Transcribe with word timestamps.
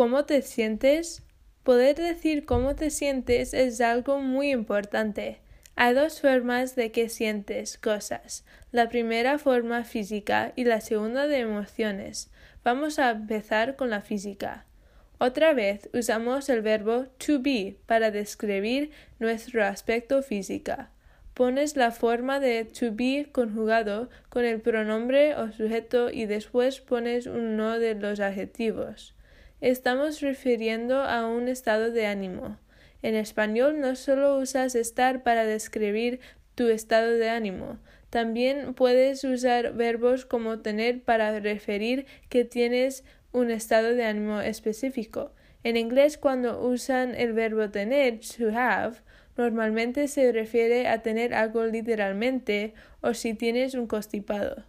¿Cómo 0.00 0.24
te 0.24 0.40
sientes? 0.40 1.22
Poder 1.62 1.94
decir 1.96 2.46
cómo 2.46 2.74
te 2.74 2.88
sientes 2.88 3.52
es 3.52 3.82
algo 3.82 4.18
muy 4.18 4.50
importante. 4.50 5.42
Hay 5.76 5.92
dos 5.92 6.22
formas 6.22 6.74
de 6.74 6.90
que 6.90 7.10
sientes 7.10 7.76
cosas. 7.76 8.46
La 8.72 8.88
primera 8.88 9.36
forma 9.36 9.84
física 9.84 10.54
y 10.56 10.64
la 10.64 10.80
segunda 10.80 11.26
de 11.26 11.40
emociones. 11.40 12.30
Vamos 12.64 12.98
a 12.98 13.10
empezar 13.10 13.76
con 13.76 13.90
la 13.90 14.00
física. 14.00 14.64
Otra 15.18 15.52
vez 15.52 15.90
usamos 15.92 16.48
el 16.48 16.62
verbo 16.62 17.08
to 17.18 17.42
be 17.42 17.76
para 17.84 18.10
describir 18.10 18.92
nuestro 19.18 19.62
aspecto 19.66 20.22
físico. 20.22 20.76
Pones 21.34 21.76
la 21.76 21.90
forma 21.90 22.40
de 22.40 22.64
to 22.64 22.86
be 22.92 23.28
conjugado 23.30 24.08
con 24.30 24.46
el 24.46 24.62
pronombre 24.62 25.36
o 25.36 25.52
sujeto 25.52 26.08
y 26.08 26.24
después 26.24 26.80
pones 26.80 27.26
uno 27.26 27.78
de 27.78 27.96
los 27.96 28.20
adjetivos. 28.20 29.14
Estamos 29.60 30.22
refiriendo 30.22 31.02
a 31.02 31.26
un 31.26 31.46
estado 31.46 31.90
de 31.90 32.06
ánimo. 32.06 32.56
En 33.02 33.14
español 33.14 33.78
no 33.78 33.94
solo 33.94 34.38
usas 34.38 34.74
estar 34.74 35.22
para 35.22 35.44
describir 35.44 36.20
tu 36.54 36.68
estado 36.68 37.12
de 37.12 37.28
ánimo, 37.28 37.78
también 38.08 38.72
puedes 38.72 39.22
usar 39.22 39.74
verbos 39.74 40.24
como 40.24 40.60
tener 40.60 41.02
para 41.02 41.38
referir 41.40 42.06
que 42.30 42.46
tienes 42.46 43.04
un 43.32 43.50
estado 43.50 43.94
de 43.94 44.04
ánimo 44.04 44.40
específico. 44.40 45.32
En 45.62 45.76
inglés, 45.76 46.16
cuando 46.16 46.66
usan 46.66 47.14
el 47.14 47.34
verbo 47.34 47.70
tener, 47.70 48.20
to 48.20 48.48
have, 48.52 48.96
normalmente 49.36 50.08
se 50.08 50.32
refiere 50.32 50.88
a 50.88 51.02
tener 51.02 51.34
algo 51.34 51.66
literalmente 51.66 52.72
o 53.02 53.12
si 53.12 53.34
tienes 53.34 53.74
un 53.74 53.86
constipado. 53.86 54.64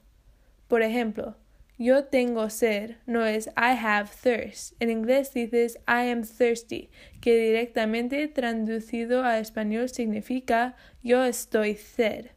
Por 0.68 0.82
ejemplo, 0.82 1.38
yo 1.78 2.06
tengo 2.06 2.50
sed 2.50 2.98
no 3.08 3.26
es 3.26 3.48
I 3.58 3.76
have 3.76 4.10
thirst. 4.10 4.74
En 4.80 4.90
inglés 4.90 5.34
dices 5.34 5.78
I 5.88 6.12
am 6.12 6.24
thirsty, 6.24 6.90
que 7.22 7.36
directamente 7.36 8.28
traducido 8.28 9.24
a 9.24 9.40
español 9.40 9.90
significa 9.90 10.76
yo 11.02 11.24
estoy 11.24 11.76
sed. 11.76 12.32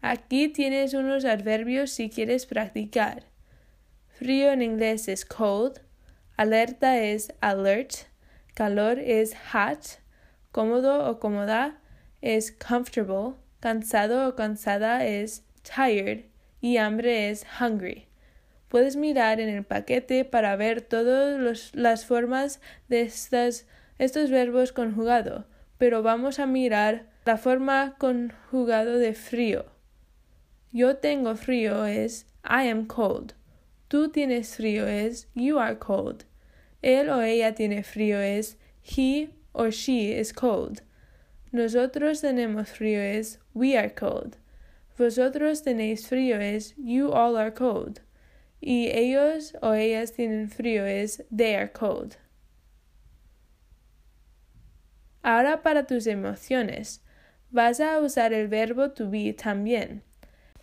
Aquí 0.00 0.48
tienes 0.48 0.94
unos 0.94 1.24
adverbios 1.24 1.90
si 1.90 2.08
quieres 2.08 2.46
practicar. 2.46 3.24
Frío 4.08 4.50
en 4.52 4.62
inglés 4.62 5.08
es 5.08 5.24
cold, 5.24 5.80
alerta 6.36 6.98
es 6.98 7.32
alert, 7.40 8.06
calor 8.54 8.98
es 8.98 9.34
hot, 9.52 10.00
cómodo 10.52 11.10
o 11.10 11.20
cómoda 11.20 11.80
es 12.20 12.50
comfortable, 12.50 13.34
cansado 13.60 14.28
o 14.28 14.34
cansada 14.34 15.04
es 15.04 15.44
tired 15.62 16.24
y 16.60 16.78
hambre 16.78 17.30
es 17.30 17.46
hungry. 17.60 18.07
Puedes 18.68 18.96
mirar 18.96 19.40
en 19.40 19.48
el 19.48 19.64
paquete 19.64 20.24
para 20.24 20.54
ver 20.56 20.82
todas 20.82 21.74
las 21.74 22.04
formas 22.04 22.60
de 22.88 23.02
estos 23.02 24.30
verbos 24.30 24.72
conjugados, 24.72 25.46
pero 25.78 26.02
vamos 26.02 26.38
a 26.38 26.46
mirar 26.46 27.06
la 27.24 27.38
forma 27.38 27.96
conjugado 27.98 28.98
de 28.98 29.14
frío. 29.14 29.66
Yo 30.70 30.96
tengo 30.96 31.34
frío 31.34 31.86
es 31.86 32.26
I 32.44 32.68
am 32.68 32.86
cold. 32.86 33.32
Tú 33.88 34.10
tienes 34.10 34.56
frío 34.56 34.86
es 34.86 35.28
you 35.34 35.58
are 35.58 35.78
cold. 35.78 36.24
Él 36.82 37.08
o 37.08 37.22
ella 37.22 37.54
tiene 37.54 37.82
frío 37.82 38.20
es 38.20 38.58
he 38.82 39.30
or 39.52 39.70
she 39.70 40.18
is 40.18 40.32
cold. 40.32 40.82
Nosotros 41.52 42.20
tenemos 42.20 42.68
frío 42.68 43.00
es 43.00 43.40
we 43.54 43.78
are 43.78 43.94
cold. 43.94 44.36
Vosotros 44.98 45.62
tenéis 45.62 46.06
frío 46.06 46.38
es 46.38 46.74
you 46.76 47.10
all 47.10 47.36
are 47.36 47.54
cold. 47.54 48.02
Y 48.60 48.88
ellos 48.88 49.56
o 49.62 49.74
ellas 49.74 50.12
tienen 50.12 50.50
frío 50.50 50.84
es 50.84 51.24
they 51.34 51.54
are 51.54 51.70
cold. 51.70 52.16
Ahora 55.22 55.62
para 55.62 55.86
tus 55.86 56.06
emociones. 56.06 57.02
Vas 57.50 57.80
a 57.80 57.98
usar 58.00 58.32
el 58.32 58.48
verbo 58.48 58.90
to 58.90 59.10
be 59.10 59.32
también. 59.32 60.02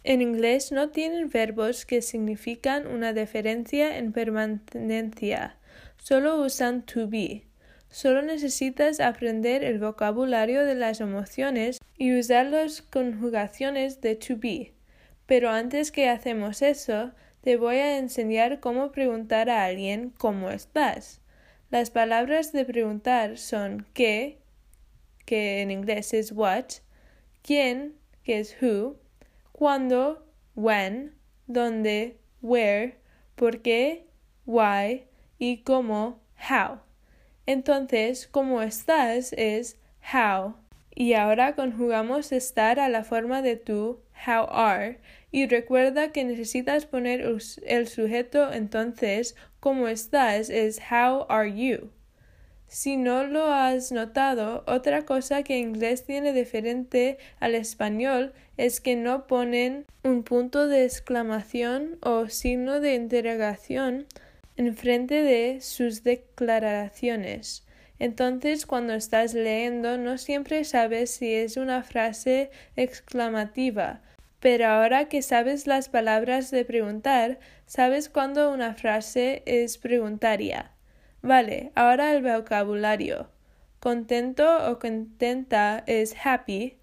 En 0.04 0.22
inglés 0.22 0.72
no 0.72 0.90
tienen 0.90 1.30
verbos 1.30 1.86
que 1.86 2.04
significan 2.04 2.86
una 2.86 3.12
diferencia 3.12 3.98
en 3.98 4.12
permanencia, 4.12 5.58
solo 5.98 6.40
usan 6.42 6.84
to 6.86 7.08
be. 7.08 7.48
Solo 7.90 8.22
necesitas 8.22 9.00
aprender 9.00 9.64
el 9.64 9.80
vocabulario 9.80 10.64
de 10.64 10.76
las 10.76 11.02
emociones 11.02 11.80
y 11.98 12.18
usar 12.20 12.46
las 12.46 12.84
conjugaciones 12.84 14.02
de 14.02 14.16
to 14.16 14.38
be. 14.38 14.74
Pero 15.26 15.50
antes 15.50 15.92
que 15.92 16.08
hacemos 16.08 16.62
eso, 16.62 17.14
te 17.46 17.58
voy 17.58 17.76
a 17.76 18.00
enseñar 18.00 18.60
cómo 18.60 18.92
preguntar 18.92 19.52
a 19.52 19.66
alguien 19.66 20.10
cómo 20.18 20.50
estás. 20.50 21.22
Las 21.70 21.92
palabras 21.92 22.52
de 22.52 22.66
preguntar 22.66 23.38
son 23.38 23.86
qué, 23.94 24.40
que 25.26 25.62
en 25.62 25.70
inglés 25.70 26.16
es 26.16 26.32
what, 26.32 26.66
quién, 27.44 28.00
que 28.24 28.40
es 28.40 28.58
who, 28.60 28.98
cuándo, 29.52 30.26
when, 30.56 31.14
dónde, 31.46 32.18
where, 32.42 32.98
por 33.36 33.62
qué, 33.62 34.08
why 34.48 35.06
y 35.38 35.58
cómo, 35.58 36.24
how. 36.50 36.80
Entonces, 37.46 38.26
cómo 38.26 38.64
estás 38.64 39.34
es 39.34 39.78
how. 40.12 40.56
Y 40.96 41.14
ahora 41.14 41.54
conjugamos 41.54 42.32
estar 42.32 42.80
a 42.80 42.90
la 42.90 43.04
forma 43.04 43.44
de 43.44 43.56
tú, 43.56 44.02
how 44.28 44.48
are, 44.50 45.00
y 45.32 45.48
recuerda 45.48 46.12
que 46.12 46.24
necesitas 46.24 46.86
poner 46.86 47.22
el 47.66 47.88
sujeto 47.88 48.54
entonces, 48.54 49.36
cómo 49.60 49.88
estás 49.88 50.50
es 50.50 50.80
how 50.92 51.26
are 51.30 51.52
you. 51.52 51.90
Si 52.68 52.98
no 52.98 53.24
lo 53.26 53.54
has 53.54 53.92
notado, 53.92 54.64
otra 54.68 55.06
cosa 55.06 55.44
que 55.44 55.60
inglés 55.60 56.04
tiene 56.04 56.34
diferente 56.34 57.18
al 57.40 57.56
español 57.56 58.34
es 58.58 58.82
que 58.82 58.96
no 58.96 59.28
ponen 59.28 59.86
un 60.04 60.24
punto 60.24 60.68
de 60.68 60.84
exclamación 60.84 61.98
o 62.02 62.28
signo 62.28 62.80
de 62.80 62.96
interrogación 62.96 64.08
enfrente 64.58 65.22
de 65.22 65.62
sus 65.62 66.04
declaraciones. 66.04 67.66
Entonces, 68.00 68.66
cuando 68.66 68.94
estás 68.94 69.34
leyendo, 69.34 69.98
no 69.98 70.18
siempre 70.18 70.64
sabes 70.64 71.12
si 71.12 71.34
es 71.34 71.56
una 71.58 71.84
frase 71.84 72.50
exclamativa, 72.76 74.02
pero 74.46 74.68
ahora 74.68 75.10
que 75.10 75.24
sabes 75.24 75.66
las 75.66 75.90
palabras 75.90 76.52
de 76.52 76.66
preguntar, 76.66 77.40
sabes 77.66 78.10
cuando 78.10 78.52
una 78.52 78.76
frase 78.76 79.42
es 79.48 79.80
preguntaria. 79.80 80.72
Vale, 81.24 81.72
ahora 81.74 82.14
el 82.14 82.22
vocabulario. 82.22 83.32
Contento 83.80 84.70
o 84.70 84.78
contenta 84.78 85.84
es 85.88 86.16
happy. 86.24 86.78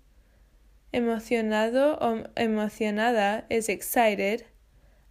Emocionado 0.91 1.99
o 2.01 2.25
emocionada 2.35 3.47
es 3.49 3.69
excited. 3.69 4.45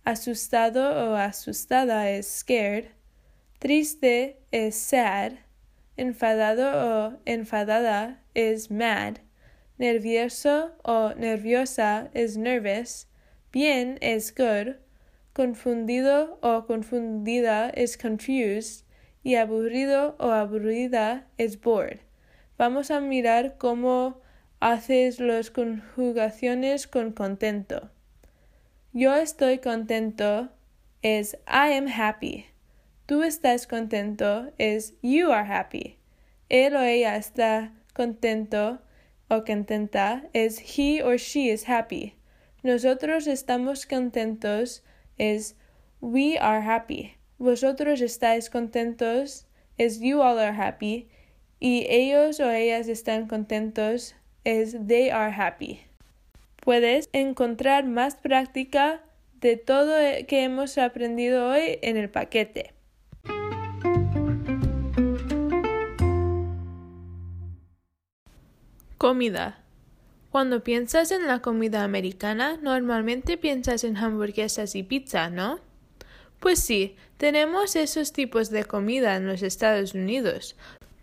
Asustado 0.03 1.09
o 1.09 1.16
asustada 1.16 2.09
es 2.09 2.39
scared. 2.39 2.88
Triste 3.59 4.41
es 4.51 4.75
sad. 4.75 5.35
Enfadado 5.95 6.68
o 6.73 7.13
enfadada 7.23 8.25
es 8.33 8.69
mad. 8.69 9.19
Nervioso 9.81 10.74
o 10.84 11.16
nerviosa 11.16 12.12
es 12.14 12.38
nervous. 12.38 13.08
Bien 13.52 13.97
es 14.00 14.31
good. 14.31 14.75
Confundido 15.34 16.38
o 16.44 16.68
confundida 16.68 17.72
es 17.72 17.97
confused 17.97 18.86
y 19.24 19.38
aburrido 19.38 20.16
o 20.19 20.30
aburrida 20.30 21.25
es 21.40 21.59
bored. 21.59 21.97
Vamos 22.59 22.92
a 22.92 23.00
mirar 23.00 23.58
cómo 23.58 24.22
haces 24.59 25.19
las 25.19 25.50
conjugaciones 25.50 26.86
con 26.86 27.12
contento. 27.12 27.90
Yo 28.94 29.16
estoy 29.16 29.58
contento 29.58 30.50
es 31.01 31.33
I 31.48 31.74
am 31.74 31.88
happy. 31.88 32.45
Tú 33.07 33.24
estás 33.24 33.66
contento 33.66 34.51
es 34.60 34.94
you 35.01 35.31
are 35.31 35.51
happy. 35.51 35.98
Él 36.50 36.75
o 36.75 36.81
ella 36.83 37.16
está 37.16 37.74
contento 37.95 38.80
o 39.31 39.44
contenta 39.44 40.30
es 40.33 40.60
he 40.78 41.01
or 41.01 41.18
she 41.18 41.50
is 41.50 41.63
happy. 41.68 42.13
Nosotros 42.62 43.25
estamos 43.25 43.88
contentos 43.88 44.83
es 45.18 45.56
we 46.01 46.38
are 46.38 46.62
happy 46.62 47.16
vosotros 47.42 48.01
estáis 48.01 48.51
contentos 48.51 49.48
es 49.80 50.00
you 50.00 50.22
all 50.22 50.38
are 50.38 50.56
happy 50.56 51.07
y 51.60 51.88
ellos 51.89 52.39
o 52.39 52.51
ellas 52.51 52.88
están 52.88 53.28
contentos 53.28 54.16
es 54.44 54.78
they 54.86 55.10
are 55.10 55.31
happy. 55.31 55.81
Puedes 56.63 57.10
encontrar 57.13 57.86
más 57.88 58.16
práctica 58.16 59.01
de 59.39 59.57
todo 59.57 59.98
que 60.28 60.44
hemos 60.44 60.78
aprendido 60.78 61.50
hoy 61.50 61.80
en 61.81 61.98
el 61.98 62.12
paquete. 62.12 62.75
Comida. 69.01 69.57
Cuando 70.30 70.63
piensas 70.63 71.09
en 71.09 71.25
la 71.25 71.42
comida 71.42 71.83
americana, 71.83 72.59
normalmente 72.62 73.36
piensas 73.36 73.83
en 73.83 73.98
hamburguesas 73.98 74.75
y 74.75 74.83
pizza, 74.83 75.31
¿no? 75.31 75.59
Pues 76.39 76.59
sí, 76.59 76.95
tenemos 77.18 77.75
esos 77.75 78.13
tipos 78.13 78.51
de 78.51 78.63
comida 78.63 79.15
en 79.15 79.25
los 79.25 79.42
Estados 79.42 79.95
Unidos, 79.95 80.56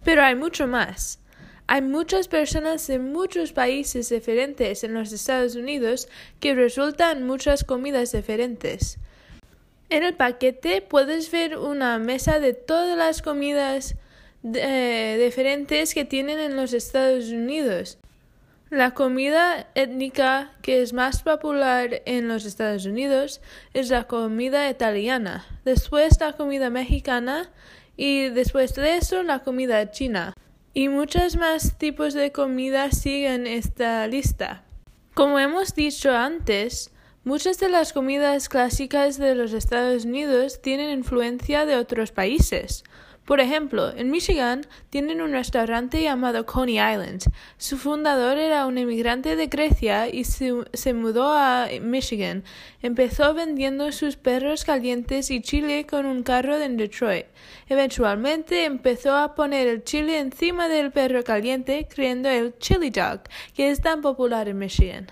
pero 0.04 0.22
hay 0.22 0.36
mucho 0.36 0.68
más. 0.68 1.18
Hay 1.66 1.82
muchas 1.82 2.28
personas 2.28 2.86
de 2.86 3.00
muchos 3.00 3.52
países 3.52 4.10
diferentes 4.10 4.84
en 4.84 4.94
los 4.94 5.12
Estados 5.12 5.56
Unidos 5.56 6.08
que 6.38 6.54
resultan 6.54 7.26
muchas 7.26 7.64
comidas 7.64 8.12
diferentes. 8.12 8.98
En 9.90 10.04
el 10.04 10.14
paquete 10.14 10.82
puedes 10.82 11.32
ver 11.32 11.58
una 11.58 11.98
mesa 11.98 12.38
de 12.38 12.52
todas 12.52 12.96
las 12.96 13.22
comidas 13.22 13.96
eh, 14.44 15.20
diferentes 15.22 15.94
que 15.94 16.04
tienen 16.04 16.38
en 16.38 16.56
los 16.56 16.72
Estados 16.72 17.30
Unidos. 17.30 17.98
La 18.70 18.92
comida 18.92 19.66
étnica 19.74 20.52
que 20.60 20.82
es 20.82 20.92
más 20.92 21.22
popular 21.22 22.02
en 22.04 22.28
los 22.28 22.44
Estados 22.44 22.84
Unidos 22.84 23.40
es 23.72 23.88
la 23.88 24.04
comida 24.04 24.68
italiana, 24.68 25.46
después 25.64 26.20
la 26.20 26.34
comida 26.34 26.68
mexicana 26.68 27.50
y 27.96 28.28
después 28.28 28.74
de 28.74 28.96
eso 28.96 29.22
la 29.22 29.38
comida 29.38 29.90
china. 29.90 30.34
Y 30.74 30.90
muchos 30.90 31.36
más 31.36 31.78
tipos 31.78 32.12
de 32.12 32.30
comida 32.30 32.92
siguen 32.92 33.46
esta 33.46 34.06
lista. 34.06 34.64
Como 35.14 35.38
hemos 35.40 35.74
dicho 35.74 36.14
antes, 36.14 36.92
muchas 37.24 37.58
de 37.58 37.70
las 37.70 37.94
comidas 37.94 38.50
clásicas 38.50 39.18
de 39.18 39.34
los 39.34 39.54
Estados 39.54 40.04
Unidos 40.04 40.60
tienen 40.60 40.90
influencia 40.90 41.64
de 41.64 41.76
otros 41.76 42.12
países. 42.12 42.84
Por 43.28 43.40
ejemplo, 43.40 43.92
en 43.94 44.10
Michigan 44.10 44.62
tienen 44.88 45.20
un 45.20 45.32
restaurante 45.32 46.00
llamado 46.00 46.46
Coney 46.46 46.76
Island. 46.76 47.24
Su 47.58 47.76
fundador 47.76 48.38
era 48.38 48.64
un 48.64 48.78
emigrante 48.78 49.36
de 49.36 49.48
Grecia 49.48 50.08
y 50.08 50.24
se, 50.24 50.94
mudó 50.94 51.34
a 51.34 51.68
Michigan. 51.82 52.42
Empezó 52.80 53.34
vendiendo 53.34 53.92
sus 53.92 54.16
perros 54.16 54.64
calientes 54.64 55.30
y 55.30 55.42
chile 55.42 55.84
con 55.84 56.06
un 56.06 56.22
carro 56.22 56.56
en 56.56 56.78
Detroit. 56.78 57.26
Eventualmente 57.68 58.64
empezó 58.64 59.14
a 59.14 59.34
poner 59.34 59.66
el 59.66 59.84
chile 59.84 60.20
encima 60.20 60.68
del 60.68 60.90
perro 60.90 61.22
caliente, 61.22 61.86
creando 61.86 62.30
el 62.30 62.56
chili 62.56 62.88
dog, 62.88 63.24
que 63.52 63.70
es 63.70 63.82
tan 63.82 64.00
popular 64.00 64.48
en 64.48 64.58
Michigan. 64.58 65.06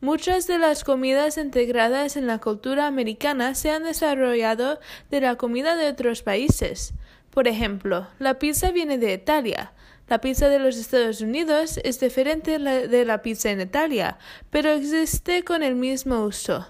Muchas 0.00 0.46
de 0.46 0.60
las 0.60 0.84
comidas 0.84 1.38
integradas 1.38 2.16
en 2.16 2.28
la 2.28 2.38
cultura 2.38 2.86
americana 2.86 3.56
se 3.56 3.72
han 3.72 3.82
desarrollado 3.82 4.78
de 5.10 5.20
la 5.20 5.34
comida 5.34 5.74
de 5.74 5.88
otros 5.88 6.22
países. 6.22 6.94
Por 7.36 7.48
ejemplo, 7.48 8.06
la 8.18 8.38
pizza 8.38 8.70
viene 8.70 8.96
de 8.96 9.12
Italia. 9.12 9.74
La 10.08 10.22
pizza 10.22 10.48
de 10.48 10.58
los 10.58 10.78
Estados 10.78 11.20
Unidos 11.20 11.78
es 11.84 12.00
diferente 12.00 12.58
de 12.58 13.04
la 13.04 13.20
pizza 13.20 13.50
en 13.50 13.60
Italia, 13.60 14.16
pero 14.48 14.70
existe 14.70 15.44
con 15.44 15.62
el 15.62 15.74
mismo 15.74 16.24
uso. 16.24 16.66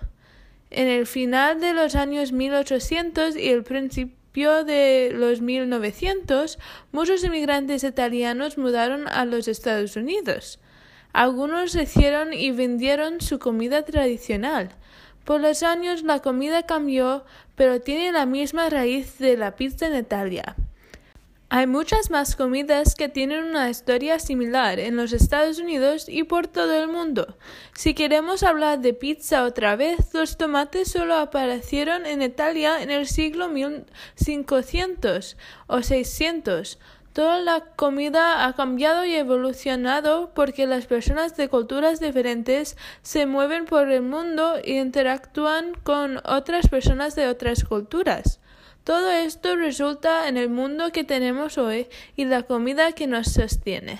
En 0.71 0.89
el 0.89 1.07
final 1.07 1.61
de 1.61 1.73
los 1.73 1.95
años 1.95 2.33
1800 2.33 3.37
y 3.37 3.51
el 3.51 3.63
principio 3.63 4.65
de 4.65 5.13
los 5.15 5.41
1900, 5.41 6.59
muchos 6.91 7.23
inmigrantes 7.23 7.85
italianos 7.85 8.59
mudaron 8.59 9.07
a 9.07 9.25
los 9.25 9.47
Estados 9.47 9.95
Unidos. 9.95 10.59
Algunos 11.13 11.77
hicieron 11.77 12.33
y 12.33 12.51
vendieron 12.51 13.21
su 13.21 13.39
comida 13.39 13.85
tradicional. 13.85 14.71
Por 15.27 15.41
los 15.41 15.65
años 15.65 16.05
la 16.05 16.21
comida 16.21 16.63
cambió, 16.67 17.25
pero 17.57 17.81
tiene 17.81 18.13
la 18.13 18.27
misma 18.27 18.71
raíz 18.71 19.19
de 19.19 19.37
la 19.37 19.57
pizza 19.57 19.89
en 19.89 19.97
Italia. 19.97 20.55
Hay 21.49 21.67
muchas 21.67 22.11
más 22.11 22.37
comidas 22.37 22.95
que 22.95 23.09
tienen 23.09 23.43
una 23.43 23.69
historia 23.69 24.21
similar 24.21 24.79
en 24.79 24.95
los 24.95 25.13
Estados 25.13 25.59
Unidos 25.59 26.07
y 26.09 26.23
por 26.23 26.47
todo 26.47 26.81
el 26.81 26.87
mundo. 26.87 27.37
Si 27.75 27.93
queremos 27.93 28.45
hablar 28.45 28.79
de 28.79 28.95
pizza 28.95 29.43
otra 29.43 29.75
vez, 29.75 30.15
los 30.15 30.39
tomates 30.39 30.93
solo 30.93 31.17
aparecieron 31.17 32.07
en 32.07 32.23
Italia 32.23 32.81
en 32.81 32.93
el 32.93 33.09
siglo 33.09 33.49
1500 33.49 35.37
o 35.67 35.83
600. 35.83 36.79
Toda 37.17 37.41
la 37.41 37.61
comida 37.77 38.45
ha 38.45 38.53
cambiado 38.53 39.07
y 39.07 39.15
evolucionado 39.15 40.33
porque 40.35 40.67
las 40.67 40.85
personas 40.85 41.35
de 41.35 41.49
culturas 41.49 41.99
diferentes 41.99 42.77
se 43.01 43.25
mueven 43.25 43.65
por 43.65 43.91
el 43.91 44.03
mundo 44.03 44.57
e 44.63 44.75
interactúan 44.75 45.73
con 45.83 46.21
otras 46.27 46.69
personas 46.69 47.17
de 47.17 47.27
otras 47.29 47.65
culturas. 47.65 48.39
Todo 48.85 49.11
esto 49.11 49.57
resulta 49.57 50.29
en 50.29 50.37
el 50.37 50.51
mundo 50.51 50.93
que 50.93 51.05
tenemos 51.05 51.57
hoy 51.57 51.87
y 52.17 52.27
la 52.27 52.43
comida 52.43 52.93
que 52.93 53.07
nos 53.07 53.29
sostiene. 53.29 53.99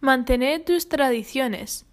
Mantener 0.00 0.64
tus 0.64 0.88
tradiciones. 0.88 1.86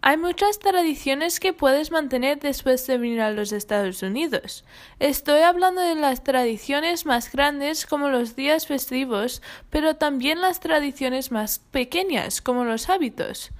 Hay 0.00 0.16
muchas 0.16 0.60
tradiciones 0.60 1.40
que 1.40 1.52
puedes 1.52 1.90
mantener 1.90 2.38
después 2.38 2.86
de 2.86 2.98
venir 2.98 3.20
a 3.20 3.32
los 3.32 3.50
Estados 3.50 4.00
Unidos. 4.04 4.64
Estoy 5.00 5.40
hablando 5.40 5.80
de 5.80 5.96
las 5.96 6.22
tradiciones 6.22 7.04
más 7.04 7.32
grandes 7.32 7.84
como 7.84 8.08
los 8.08 8.36
días 8.36 8.68
festivos, 8.68 9.42
pero 9.70 9.96
también 9.96 10.40
las 10.40 10.60
tradiciones 10.60 11.32
más 11.32 11.58
pequeñas 11.72 12.40
como 12.40 12.64
los 12.64 12.88
hábitos. 12.88 13.50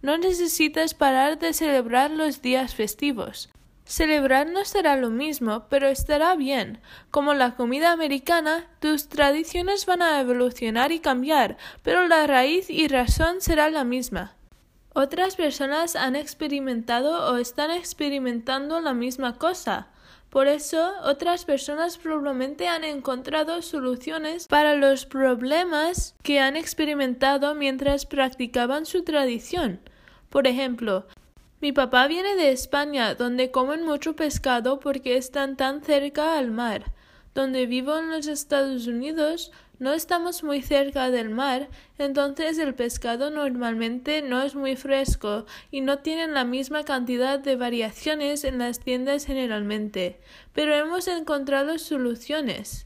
No 0.00 0.16
necesitas 0.16 0.94
parar 0.94 1.38
de 1.38 1.52
celebrar 1.52 2.10
los 2.10 2.40
días 2.40 2.74
festivos. 2.74 3.50
Celebrar 3.84 4.46
no 4.46 4.64
será 4.64 4.96
lo 4.96 5.10
mismo, 5.10 5.66
pero 5.68 5.88
estará 5.88 6.34
bien. 6.36 6.80
Como 7.10 7.34
la 7.34 7.54
comida 7.54 7.92
americana, 7.92 8.66
tus 8.80 9.10
tradiciones 9.10 9.84
van 9.84 10.00
a 10.00 10.18
evolucionar 10.20 10.90
y 10.90 11.00
cambiar, 11.00 11.58
pero 11.82 12.08
la 12.08 12.26
raíz 12.26 12.70
y 12.70 12.88
razón 12.88 13.42
será 13.42 13.68
la 13.68 13.84
misma. 13.84 14.34
Otras 14.94 15.36
personas 15.36 15.96
han 15.96 16.16
experimentado 16.16 17.32
o 17.32 17.38
están 17.38 17.70
experimentando 17.70 18.80
la 18.80 18.92
misma 18.92 19.38
cosa. 19.38 19.88
Por 20.28 20.48
eso, 20.48 20.92
otras 21.04 21.44
personas 21.44 21.98
probablemente 21.98 22.68
han 22.68 22.84
encontrado 22.84 23.60
soluciones 23.62 24.48
para 24.48 24.74
los 24.76 25.06
problemas 25.06 26.14
que 26.22 26.40
han 26.40 26.56
experimentado 26.56 27.54
mientras 27.54 28.06
practicaban 28.06 28.86
su 28.86 29.02
tradición. 29.02 29.80
Por 30.30 30.46
ejemplo, 30.46 31.06
mi 31.60 31.72
papá 31.72 32.06
viene 32.06 32.34
de 32.34 32.50
España, 32.50 33.14
donde 33.14 33.50
comen 33.50 33.84
mucho 33.84 34.16
pescado 34.16 34.80
porque 34.80 35.16
están 35.16 35.56
tan 35.56 35.82
cerca 35.82 36.36
al 36.36 36.50
mar. 36.50 36.92
Donde 37.34 37.66
vivo 37.66 37.96
en 37.98 38.10
los 38.10 38.26
Estados 38.26 38.86
Unidos, 38.86 39.52
no 39.82 39.92
estamos 39.92 40.44
muy 40.44 40.62
cerca 40.62 41.10
del 41.10 41.28
mar, 41.28 41.68
entonces 41.98 42.56
el 42.58 42.72
pescado 42.72 43.30
normalmente 43.30 44.22
no 44.22 44.40
es 44.40 44.54
muy 44.54 44.76
fresco 44.76 45.44
y 45.72 45.80
no 45.80 45.98
tienen 45.98 46.34
la 46.34 46.44
misma 46.44 46.84
cantidad 46.84 47.40
de 47.40 47.56
variaciones 47.56 48.44
en 48.44 48.58
las 48.58 48.78
tiendas 48.78 49.26
generalmente, 49.26 50.20
pero 50.52 50.72
hemos 50.72 51.08
encontrado 51.08 51.80
soluciones. 51.80 52.84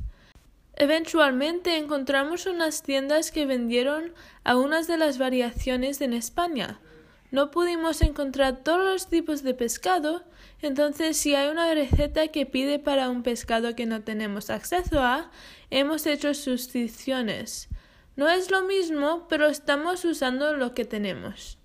Eventualmente 0.74 1.76
encontramos 1.76 2.46
unas 2.46 2.82
tiendas 2.82 3.30
que 3.30 3.44
vendieron 3.44 4.14
algunas 4.42 4.86
de 4.86 4.96
las 4.96 5.18
variaciones 5.18 6.00
en 6.00 6.14
España. 6.14 6.80
No 7.36 7.50
pudimos 7.50 8.00
encontrar 8.00 8.64
todos 8.64 8.82
los 8.82 9.08
tipos 9.08 9.42
de 9.42 9.52
pescado, 9.52 10.24
entonces 10.62 11.18
si 11.18 11.34
hay 11.34 11.50
una 11.50 11.74
receta 11.74 12.28
que 12.28 12.46
pide 12.46 12.78
para 12.78 13.10
un 13.10 13.22
pescado 13.22 13.76
que 13.76 13.84
no 13.84 14.00
tenemos 14.00 14.48
acceso 14.48 15.02
a, 15.02 15.30
hemos 15.68 16.06
hecho 16.06 16.32
sustituciones. 16.32 17.68
No 18.16 18.26
es 18.30 18.50
lo 18.50 18.62
mismo, 18.62 19.26
pero 19.28 19.48
estamos 19.48 20.02
usando 20.06 20.56
lo 20.56 20.72
que 20.72 20.86
tenemos. 20.86 21.58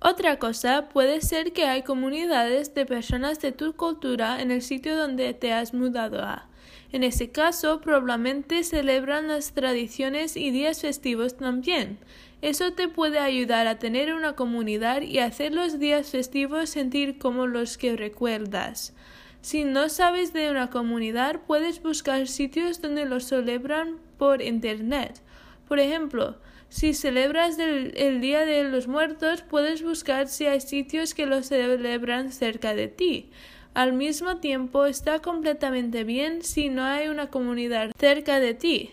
Otra 0.00 0.38
cosa 0.38 0.88
puede 0.88 1.20
ser 1.20 1.52
que 1.52 1.66
hay 1.66 1.82
comunidades 1.82 2.72
de 2.72 2.86
personas 2.86 3.40
de 3.40 3.52
tu 3.52 3.76
cultura 3.76 4.40
en 4.40 4.50
el 4.50 4.62
sitio 4.62 4.96
donde 4.96 5.34
te 5.34 5.52
has 5.52 5.74
mudado 5.74 6.22
a. 6.22 6.47
En 6.90 7.04
ese 7.04 7.30
caso, 7.30 7.80
probablemente 7.80 8.64
celebran 8.64 9.28
las 9.28 9.52
tradiciones 9.52 10.36
y 10.36 10.50
días 10.50 10.80
festivos 10.80 11.36
también. 11.36 11.98
Eso 12.40 12.72
te 12.72 12.88
puede 12.88 13.18
ayudar 13.18 13.66
a 13.66 13.78
tener 13.78 14.14
una 14.14 14.34
comunidad 14.34 15.02
y 15.02 15.18
hacer 15.18 15.52
los 15.52 15.78
días 15.78 16.10
festivos 16.10 16.70
sentir 16.70 17.18
como 17.18 17.46
los 17.46 17.76
que 17.76 17.96
recuerdas. 17.96 18.94
Si 19.40 19.64
no 19.64 19.88
sabes 19.88 20.32
de 20.32 20.50
una 20.50 20.70
comunidad, 20.70 21.40
puedes 21.46 21.82
buscar 21.82 22.26
sitios 22.26 22.80
donde 22.80 23.04
lo 23.04 23.20
celebran 23.20 23.98
por 24.16 24.40
Internet. 24.40 25.20
Por 25.68 25.78
ejemplo, 25.78 26.36
si 26.68 26.92
celebras 26.92 27.58
el, 27.58 28.20
Día 28.20 28.44
de 28.44 28.64
los 28.64 28.88
Muertos, 28.88 29.42
puedes 29.42 29.82
buscar 29.82 30.28
si 30.28 30.46
hay 30.46 30.60
sitios 30.60 31.14
que 31.14 31.26
lo 31.26 31.42
celebran 31.42 32.32
cerca 32.32 32.74
de 32.74 32.88
ti. 32.88 33.30
Al 33.74 33.92
mismo 33.92 34.38
tiempo, 34.38 34.86
está 34.86 35.20
completamente 35.20 36.04
bien 36.04 36.42
si 36.42 36.68
no 36.68 36.84
hay 36.84 37.08
una 37.08 37.28
comunidad 37.28 37.92
cerca 37.98 38.40
de 38.40 38.54
ti. 38.54 38.92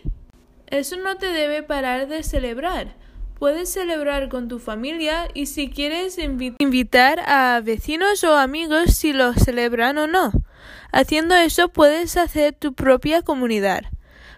Eso 0.68 0.96
no 0.96 1.16
te 1.16 1.26
debe 1.26 1.62
parar 1.62 2.08
de 2.08 2.22
celebrar. 2.22 2.94
Puedes 3.38 3.70
celebrar 3.70 4.28
con 4.28 4.48
tu 4.48 4.58
familia 4.58 5.28
y 5.34 5.46
si 5.46 5.68
quieres 5.68 6.18
invitar 6.18 7.20
a 7.26 7.60
vecinos 7.60 8.24
o 8.24 8.36
amigos 8.36 8.96
si 8.96 9.12
lo 9.12 9.34
celebran 9.34 9.98
o 9.98 10.06
no. 10.06 10.32
Haciendo 10.90 11.34
eso 11.34 11.68
puedes 11.68 12.16
hacer 12.16 12.54
tu 12.54 12.72
propia 12.74 13.22
comunidad. 13.22 13.84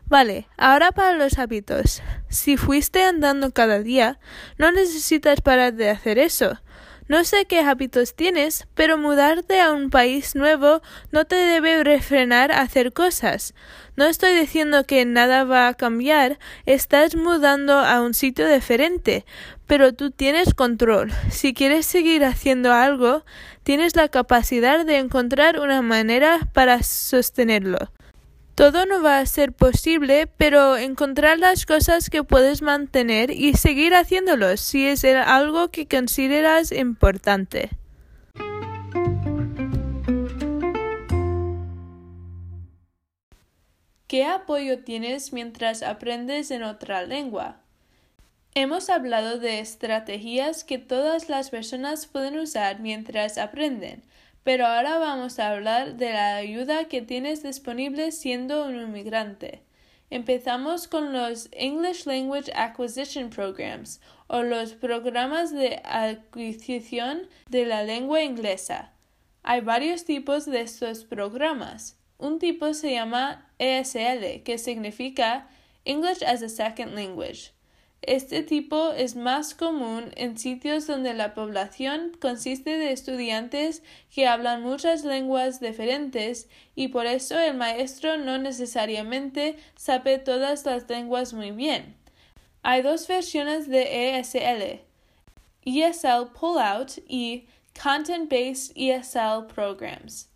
Vale, 0.07 0.49
ahora 0.57 0.91
para 0.91 1.13
los 1.13 1.39
hábitos. 1.39 2.03
Si 2.29 2.57
fuiste 2.57 3.03
andando 3.05 3.53
cada 3.53 3.81
día, 3.81 4.19
no 4.57 4.73
necesitas 4.73 5.43
parar 5.43 5.75
de 5.75 5.91
hacer 5.91 6.19
eso. 6.19 6.59
No 7.09 7.25
sé 7.25 7.47
qué 7.47 7.61
hábitos 7.61 8.15
tienes, 8.15 8.69
pero 8.75 8.99
mudarte 8.99 9.63
a 9.63 9.73
un 9.73 9.89
país 9.89 10.35
nuevo 10.35 10.83
no 11.11 11.25
te 11.25 11.37
debe 11.37 11.83
refrenar 11.83 12.53
a 12.53 12.61
hacer 12.61 12.93
cosas. 12.93 13.55
No 13.97 14.05
estoy 14.05 14.35
diciendo 14.35 14.85
que 14.85 15.07
nada 15.07 15.45
va 15.45 15.69
a 15.69 15.75
cambiar, 15.75 16.39
estás 16.67 17.17
mudando 17.17 17.79
a 17.79 18.03
un 18.03 18.13
sitio 18.13 18.47
diferente, 18.47 19.25
pero 19.67 19.95
tú 19.95 20.11
tienes 20.11 20.53
control. 20.53 21.11
Si 21.31 21.55
quieres 21.55 21.87
seguir 21.87 22.27
haciendo 22.27 22.75
algo, 22.75 23.25
tienes 23.63 23.97
la 23.97 24.09
capacidad 24.09 24.85
de 24.85 24.99
encontrar 24.99 25.61
una 25.61 25.81
manera 25.81 26.41
para 26.53 26.83
sostenerlo. 26.83 27.91
Todo 28.59 28.87
no 28.87 29.01
va 29.05 29.21
a 29.21 29.27
ser 29.27 29.53
posible, 29.53 30.27
pero 30.27 30.77
encontrar 30.77 31.39
las 31.39 31.65
cosas 31.65 32.11
que 32.11 32.25
puedes 32.25 32.61
mantener 32.61 33.31
y 33.31 33.55
seguir 33.55 33.95
haciéndolo 33.95 34.57
si 34.57 34.85
es 34.85 35.05
algo 35.05 35.71
que 35.71 35.87
consideras 35.87 36.73
importante. 36.73 37.71
¿Qué 44.09 44.25
apoyo 44.25 44.83
tienes 44.83 45.33
mientras 45.33 45.85
aprendes 45.85 46.51
en 46.51 46.65
otra 46.65 47.03
lengua? 47.03 47.61
Hemos 48.57 48.91
hablado 48.91 49.39
de 49.39 49.61
estrategias 49.61 50.65
que 50.65 50.79
todas 50.79 51.29
las 51.29 51.51
personas 51.51 52.09
pueden 52.09 52.37
usar 52.41 52.81
mientras 52.81 53.39
aprenden, 53.39 54.03
pero 54.49 54.67
ahora 54.67 54.97
vamos 54.97 55.39
a 55.39 55.51
hablar 55.51 55.99
de 55.99 56.11
la 56.11 56.37
ayuda 56.37 56.87
que 56.87 57.03
tienes 57.03 57.43
disponible 57.43 58.13
siendo 58.13 58.65
un 58.65 58.77
inmigrante. 58.77 59.61
Empezamos 60.09 60.89
con 60.89 61.13
los 61.13 61.51
English 61.53 62.07
Language 62.07 62.51
Acquisition 62.55 63.29
Programs 63.29 64.01
o 64.27 64.41
los 64.41 64.73
programas 64.73 65.53
de 65.53 65.83
adquisición 65.85 67.29
de 67.51 67.67
la 67.67 67.83
lengua 67.83 68.23
inglesa. 68.23 68.95
Hay 69.43 69.61
varios 69.61 70.07
tipos 70.07 70.47
de 70.47 70.63
estos 70.63 71.05
programas. 71.05 71.99
Un 72.17 72.39
tipo 72.39 72.73
se 72.73 72.93
llama 72.93 73.53
ESL, 73.59 74.45
que 74.45 74.57
significa 74.57 75.51
English 75.85 76.25
as 76.25 76.43
a 76.43 76.49
Second 76.49 76.95
Language. 76.95 77.53
Este 78.03 78.43
tipo 78.43 78.93
es 78.93 79.17
más 79.17 79.55
común 79.55 80.13
en 80.17 80.39
sitios 80.39 80.87
donde 80.87 81.15
la 81.15 81.35
población 81.35 82.13
consiste 82.21 82.79
de 82.79 82.93
estudiantes 82.93 83.83
que 84.15 84.27
hablan 84.27 84.63
muchas 84.63 85.05
lenguas 85.05 85.61
diferentes 85.61 86.49
y 86.75 86.89
por 86.89 87.07
eso 87.07 87.39
el 87.39 87.57
maestro 87.57 88.17
no 88.17 88.39
necesariamente 88.39 89.57
sabe 89.77 90.19
todas 90.19 90.65
las 90.65 90.89
lenguas 90.89 91.35
muy 91.35 91.51
bien. 91.51 91.97
Hay 92.63 92.83
dos 92.83 93.07
versiones 93.09 93.69
de 93.69 94.19
ESL, 94.19 94.81
ESL 95.65 96.33
Pullout 96.39 96.99
y 97.09 97.47
Content-Based 97.83 98.73
ESL 98.77 99.47
Programs. 99.53 100.29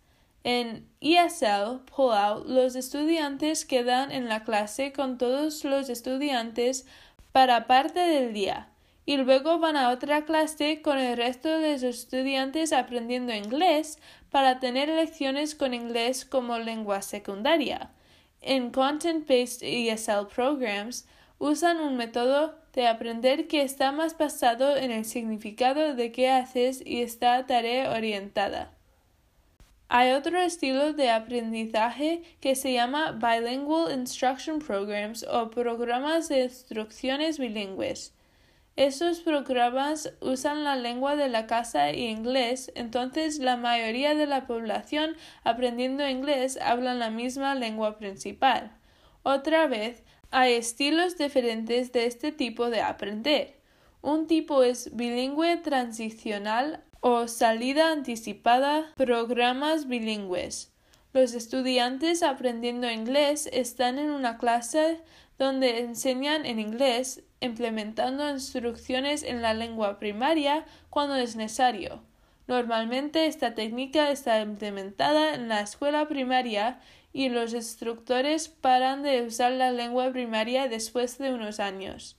En 0.43 0.89
ESL 0.99 1.79
Pullout, 1.85 2.45
los 2.45 2.75
estudiantes 2.75 3.65
quedan 3.65 4.11
en 4.11 4.27
la 4.27 4.43
clase 4.43 4.91
con 4.91 5.17
todos 5.17 5.63
los 5.63 5.89
estudiantes 5.89 6.85
para 7.33 7.67
parte 7.67 7.99
del 7.99 8.31
día 8.31 8.69
y 9.05 9.17
luego 9.17 9.59
van 9.59 9.75
a 9.75 9.89
otra 9.89 10.23
clase 10.23 10.81
con 10.81 10.97
el 10.97 11.17
resto 11.17 11.49
de 11.49 11.73
los 11.73 11.83
estudiantes 11.83 12.71
aprendiendo 12.71 13.33
inglés 13.33 13.99
para 14.29 14.59
tener 14.59 14.87
lecciones 14.87 15.55
con 15.55 15.73
inglés 15.73 16.25
como 16.25 16.57
lengua 16.59 17.01
secundaria. 17.01 17.91
En 18.39 18.71
Content-Based 18.71 19.61
ESL 19.61 20.27
Programs 20.33 21.05
usan 21.39 21.79
un 21.81 21.97
método 21.97 22.55
de 22.73 22.87
aprender 22.87 23.47
que 23.47 23.63
está 23.63 23.91
más 23.91 24.17
basado 24.17 24.77
en 24.77 24.91
el 24.91 25.03
significado 25.03 25.95
de 25.95 26.11
qué 26.11 26.29
haces 26.29 26.81
y 26.85 27.01
está 27.01 27.45
tarea 27.45 27.91
orientada. 27.91 28.72
Hay 29.95 30.13
otro 30.13 30.39
estilo 30.39 30.93
de 30.93 31.11
aprendizaje 31.11 32.23
que 32.41 32.55
se 32.55 32.73
llama 32.73 33.11
Bilingual 33.11 33.93
Instruction 33.93 34.57
Programs 34.57 35.21
o 35.21 35.51
programas 35.51 36.29
de 36.29 36.45
instrucciones 36.45 37.37
bilingües. 37.37 38.11
Estos 38.75 39.19
programas 39.19 40.11
usan 40.19 40.63
la 40.63 40.75
lengua 40.75 41.15
de 41.15 41.29
la 41.29 41.45
casa 41.45 41.91
y 41.91 42.07
inglés, 42.07 42.71
entonces 42.73 43.37
la 43.37 43.55
mayoría 43.55 44.15
de 44.15 44.25
la 44.25 44.47
población 44.47 45.15
aprendiendo 45.43 46.09
inglés 46.09 46.57
hablan 46.59 46.97
la 46.97 47.11
misma 47.11 47.53
lengua 47.53 47.99
principal. 47.99 48.71
Otra 49.21 49.67
vez, 49.67 50.01
hay 50.31 50.53
estilos 50.53 51.19
diferentes 51.19 51.91
de 51.91 52.07
este 52.07 52.31
tipo 52.31 52.71
de 52.71 52.81
aprender. 52.81 53.59
Un 54.01 54.25
tipo 54.25 54.63
es 54.63 54.89
bilingüe 54.95 55.57
transicional 55.57 56.83
o 57.05 57.27
salida 57.27 57.91
anticipada, 57.91 58.93
programas 58.95 59.89
bilingües. 59.89 60.71
Los 61.11 61.33
estudiantes 61.33 62.23
aprendiendo 62.23 62.89
inglés 62.89 63.49
están 63.51 63.99
en 63.99 64.09
una 64.09 64.37
clase 64.37 65.01
donde 65.37 65.81
enseñan 65.81 66.45
en 66.45 66.61
inglés, 66.61 67.21
implementando 67.41 68.29
instrucciones 68.29 69.23
en 69.23 69.41
la 69.41 69.53
lengua 69.53 69.99
primaria 69.99 70.65
cuando 70.89 71.15
es 71.15 71.35
necesario. 71.35 72.01
Normalmente 72.47 73.25
esta 73.25 73.53
técnica 73.53 74.09
está 74.09 74.39
implementada 74.39 75.35
en 75.35 75.49
la 75.49 75.59
escuela 75.59 76.07
primaria 76.07 76.79
y 77.11 77.27
los 77.27 77.53
instructores 77.53 78.47
paran 78.47 79.03
de 79.03 79.23
usar 79.23 79.51
la 79.51 79.73
lengua 79.73 80.09
primaria 80.13 80.69
después 80.69 81.17
de 81.17 81.33
unos 81.33 81.59
años. 81.59 82.15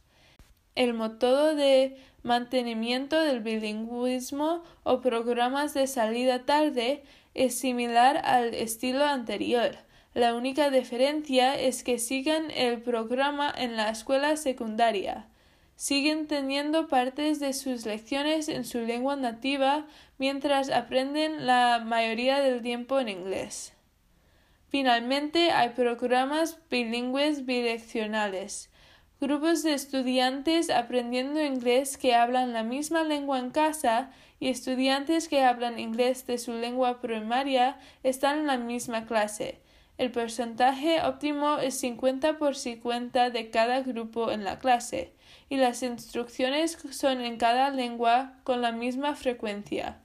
El 0.74 0.94
método 0.94 1.54
de 1.54 1.96
mantenimiento 2.24 3.20
del 3.20 3.40
bilingüismo 3.40 4.64
o 4.82 5.00
programas 5.00 5.72
de 5.72 5.86
salida 5.86 6.44
tarde 6.44 7.04
es 7.34 7.56
similar 7.56 8.20
al 8.24 8.54
estilo 8.54 9.04
anterior. 9.04 9.76
La 10.14 10.34
única 10.34 10.70
diferencia 10.70 11.54
es 11.54 11.84
que 11.84 11.98
siguen 11.98 12.50
el 12.50 12.82
programa 12.82 13.52
en 13.56 13.76
la 13.76 13.90
escuela 13.90 14.36
secundaria. 14.36 15.28
Siguen 15.76 16.26
teniendo 16.26 16.88
partes 16.88 17.38
de 17.40 17.52
sus 17.52 17.84
lecciones 17.86 18.48
en 18.48 18.64
su 18.64 18.80
lengua 18.80 19.16
nativa 19.16 19.86
mientras 20.18 20.70
aprenden 20.70 21.46
la 21.46 21.82
mayoría 21.84 22.40
del 22.40 22.62
tiempo 22.62 22.98
en 22.98 23.08
inglés. 23.08 23.74
Finalmente, 24.68 25.52
hay 25.52 25.70
programas 25.70 26.58
bilingües 26.68 27.44
bidireccionales 27.44 28.70
grupos 29.20 29.62
de 29.62 29.74
estudiantes 29.74 30.70
aprendiendo 30.70 31.42
inglés 31.42 31.96
que 31.96 32.14
hablan 32.14 32.52
la 32.52 32.62
misma 32.62 33.04
lengua 33.04 33.38
en 33.38 33.50
casa 33.50 34.10
y 34.40 34.48
estudiantes 34.48 35.28
que 35.28 35.42
hablan 35.42 35.78
inglés 35.78 36.26
de 36.26 36.38
su 36.38 36.52
lengua 36.52 37.00
primaria 37.00 37.78
están 38.02 38.40
en 38.40 38.46
la 38.46 38.58
misma 38.58 39.06
clase. 39.06 39.60
El 39.96 40.10
porcentaje 40.10 41.00
óptimo 41.02 41.58
es 41.58 41.78
50 41.78 42.36
por 42.36 42.56
50 42.56 43.30
de 43.30 43.50
cada 43.50 43.80
grupo 43.80 44.32
en 44.32 44.42
la 44.42 44.58
clase, 44.58 45.12
y 45.48 45.56
las 45.56 45.84
instrucciones 45.84 46.78
son 46.90 47.20
en 47.20 47.36
cada 47.36 47.70
lengua 47.70 48.34
con 48.42 48.60
la 48.60 48.72
misma 48.72 49.14
frecuencia. 49.14 49.98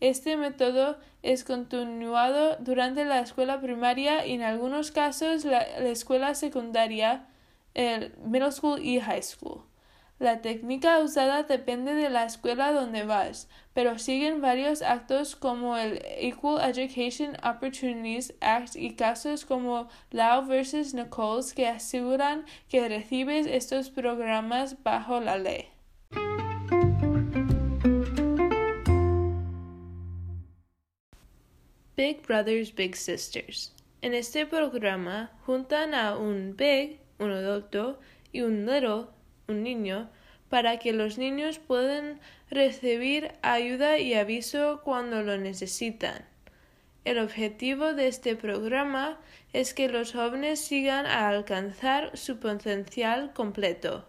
Este 0.00 0.36
método 0.36 0.98
es 1.22 1.44
continuado 1.44 2.56
durante 2.60 3.04
la 3.04 3.20
escuela 3.20 3.60
primaria 3.60 4.26
y 4.26 4.34
en 4.34 4.42
algunos 4.42 4.90
casos 4.90 5.44
la 5.44 5.62
escuela 5.62 6.34
secundaria 6.34 7.26
el 7.74 8.14
middle 8.24 8.52
school 8.52 8.78
y 8.80 9.00
high 9.00 9.22
school. 9.22 9.64
La 10.20 10.42
técnica 10.42 10.98
usada 10.98 11.44
depende 11.44 11.94
de 11.94 12.10
la 12.10 12.26
escuela 12.26 12.72
donde 12.72 13.04
vas, 13.04 13.48
pero 13.72 13.98
siguen 13.98 14.42
varios 14.42 14.82
actos 14.82 15.34
como 15.34 15.78
el 15.78 15.98
Equal 16.04 16.60
Education 16.60 17.38
Opportunities 17.42 18.34
Act 18.42 18.76
y 18.76 18.96
casos 18.96 19.46
como 19.46 19.88
Lau 20.10 20.44
vs. 20.44 20.92
Nichols 20.92 21.54
que 21.54 21.66
aseguran 21.68 22.44
que 22.68 22.86
recibes 22.86 23.46
estos 23.46 23.88
programas 23.88 24.82
bajo 24.82 25.20
la 25.20 25.38
ley. 25.38 25.70
Big 31.96 32.20
Brothers 32.26 32.74
Big 32.74 32.94
Sisters. 32.94 33.74
En 34.02 34.12
este 34.12 34.44
programa 34.44 35.30
juntan 35.46 35.94
a 35.94 36.18
un 36.18 36.54
Big 36.56 37.00
un 37.20 37.30
adulto 37.30 38.00
y 38.32 38.40
un 38.40 38.66
little, 38.66 39.06
un 39.46 39.62
niño, 39.62 40.10
para 40.48 40.78
que 40.78 40.92
los 40.92 41.16
niños 41.16 41.60
puedan 41.60 42.18
recibir 42.50 43.32
ayuda 43.42 43.98
y 43.98 44.14
aviso 44.14 44.80
cuando 44.82 45.22
lo 45.22 45.38
necesitan. 45.38 46.24
El 47.04 47.18
objetivo 47.18 47.94
de 47.94 48.08
este 48.08 48.36
programa 48.36 49.18
es 49.52 49.72
que 49.72 49.88
los 49.88 50.12
jóvenes 50.12 50.60
sigan 50.60 51.06
a 51.06 51.28
alcanzar 51.28 52.16
su 52.16 52.38
potencial 52.38 53.32
completo. 53.32 54.06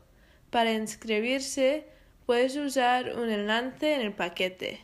Para 0.50 0.74
inscribirse, 0.74 1.86
puedes 2.26 2.58
usar 2.58 3.16
un 3.18 3.30
enlace 3.30 3.94
en 3.94 4.02
el 4.02 4.14
paquete. 4.14 4.82